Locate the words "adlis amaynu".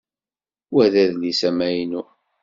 1.03-2.03